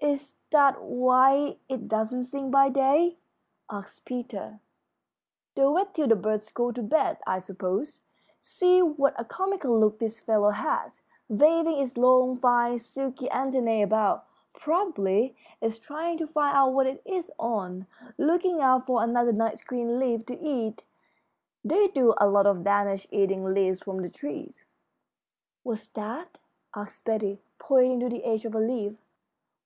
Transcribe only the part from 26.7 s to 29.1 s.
asked Betty, pointing to the edge of a leaf.